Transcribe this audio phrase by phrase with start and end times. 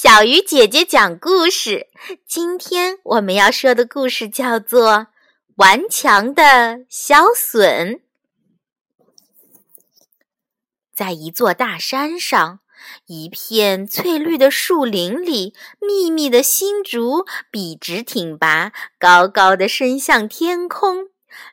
[0.00, 1.88] 小鱼姐姐讲故事。
[2.24, 4.92] 今天我们要说的故事叫做
[5.56, 7.96] 《顽强的小隼》。
[10.94, 12.60] 在一座大山上，
[13.06, 18.70] 一片翠绿的树林里，密密的新竹笔直挺拔，
[19.00, 21.08] 高高的伸向天空。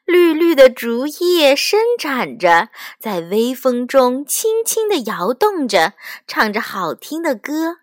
[0.06, 2.70] 绿绿的竹叶伸展着，
[3.00, 5.94] 在微风中轻轻地摇动着，
[6.28, 7.80] 唱着好听的歌。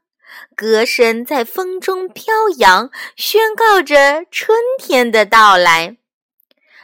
[0.54, 5.96] 歌声在风中飘扬，宣告着春天的到来。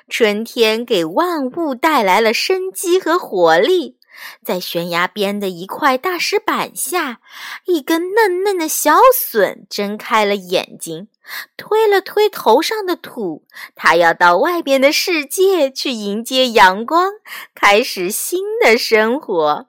[0.09, 3.99] 春天给万物带来了生机和活力。
[4.45, 7.21] 在悬崖边的一块大石板下，
[7.67, 11.09] 一根嫩嫩的小笋睁开了眼睛，
[11.57, 13.47] 推了推头上的土。
[13.77, 17.13] 它要到外边的世界去迎接阳光，
[17.55, 19.69] 开始新的生活。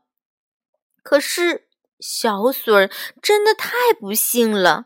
[1.03, 1.68] 可是。
[1.99, 2.89] 小笋
[3.21, 4.85] 真的太不幸了，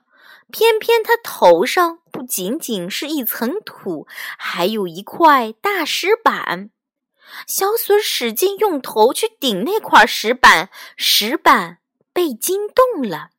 [0.52, 6.72] 偏偏它头上不仅仅是一层土，还有一块大石板。
[7.48, 11.80] 小笋使劲用头去顶那块石板，石板
[12.12, 13.30] 被惊动了。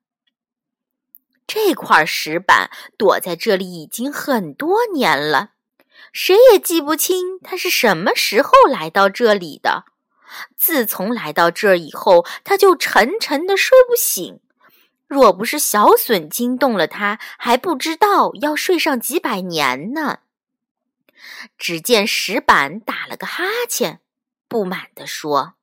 [1.46, 5.50] 这块石板躲在这里已经很多年了，
[6.12, 9.84] 谁也记不清它是什么时候来到这里的。
[10.56, 14.40] 自从来到这儿以后，他就沉沉的睡不醒。
[15.06, 20.18] 若不是小隼惊动了他，还不知道要睡上几百年呢。
[21.58, 24.00] 只见石板打了个哈欠，
[24.48, 25.54] 不满地说：“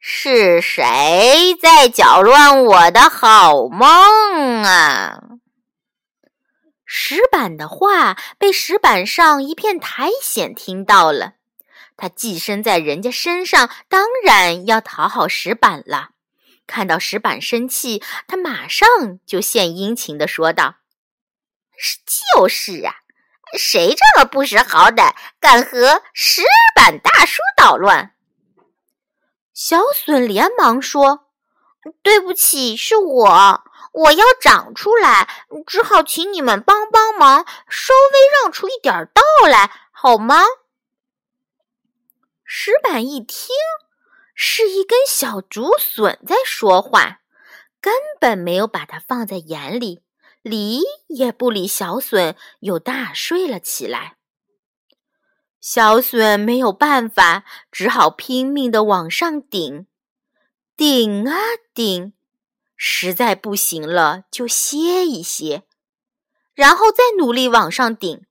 [0.00, 5.22] 是谁在搅乱我的好梦啊？”
[6.84, 11.34] 石板的话被石板上一片苔藓听到了。
[12.02, 16.08] 他寄生在人家身上，当然要讨好石板了。
[16.66, 18.88] 看到石板生气，他马上
[19.24, 20.78] 就献殷勤的说道
[21.78, 22.96] ：“是就是啊，
[23.56, 26.42] 谁这么不识好歹，敢和石
[26.74, 28.16] 板大叔捣乱？”
[29.54, 31.28] 小隼连忙说
[32.02, 35.28] ：“对不起，是我，我要长出来，
[35.68, 40.42] 只好请你们帮帮忙，稍微让出一点道来，好吗？”
[42.54, 43.48] 石板一听，
[44.34, 47.22] 是一根小竹笋在说话，
[47.80, 50.02] 根本没有把它放在眼里，
[50.42, 54.18] 理也不理小笋，又大睡了起来。
[55.62, 59.86] 小笋没有办法，只好拼命的往上顶，
[60.76, 61.38] 顶啊
[61.72, 62.12] 顶，
[62.76, 65.62] 实在不行了就歇一歇，
[66.52, 68.26] 然后再努力往上顶。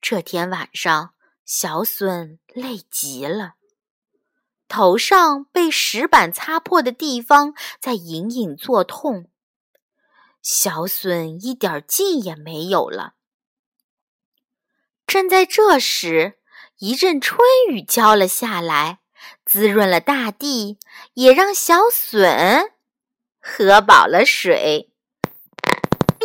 [0.00, 1.12] 这天晚上。
[1.46, 3.54] 小笋累极了，
[4.66, 9.30] 头上被石板擦破的地方在隐隐作痛。
[10.42, 13.14] 小笋一点劲也没有了。
[15.06, 16.40] 正在这时，
[16.78, 18.98] 一阵春雨浇了下来，
[19.44, 20.80] 滋润了大地，
[21.14, 22.72] 也让小笋
[23.38, 24.92] 喝饱了水。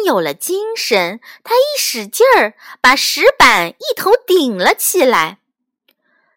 [0.03, 5.39] 有了精神，他一使劲儿，把石板一头顶了起来。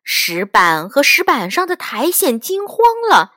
[0.03, 2.79] 石板和石板上的苔藓惊慌
[3.11, 3.33] 了，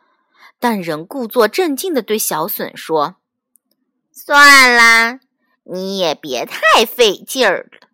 [0.59, 3.15] 但仍故作镇静地对小隼说
[4.11, 5.19] ：“算啦，
[5.63, 7.87] 你也别太费劲儿了，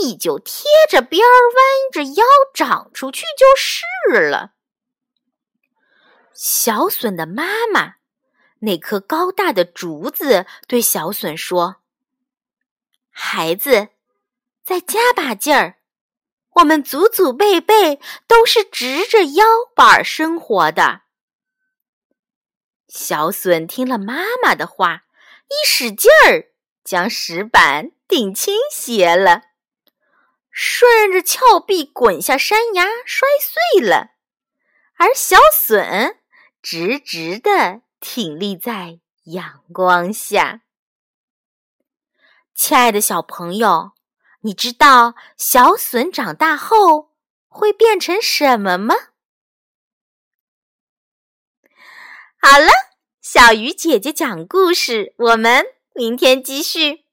[0.00, 2.24] 你就贴着边儿弯着腰
[2.54, 4.52] 长出去就是了。”
[6.32, 7.99] 小隼的妈妈。
[8.60, 11.76] 那棵高大的竹子对小隼说
[13.10, 13.88] ：“孩子，
[14.62, 15.78] 再加把劲儿，
[16.56, 19.44] 我们祖祖辈辈都是直着腰
[19.74, 21.02] 板生活的。”
[22.88, 25.04] 小隼听了妈妈的话，
[25.48, 26.50] 一使劲儿，
[26.84, 29.42] 将石板顶倾斜了，
[30.50, 34.10] 顺着峭壁滚下山崖，摔碎了，
[34.96, 36.16] 而小隼
[36.60, 37.82] 直直的。
[38.00, 40.62] 挺立在阳光下，
[42.54, 43.92] 亲爱的小朋友，
[44.40, 47.10] 你知道小隼长大后
[47.46, 48.94] 会变成什么吗？
[52.40, 52.68] 好了，
[53.20, 57.04] 小鱼姐姐讲故事，我们明天继续。